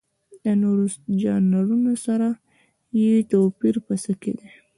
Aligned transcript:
د 0.43 0.45
نورو 0.61 0.85
ژانرونو 1.21 1.93
سره 2.05 2.27
یې 2.99 3.13
توپیر 3.31 3.75
په 3.85 3.93
څه 4.03 4.11
کې 4.21 4.31
دی؟ 4.39 4.49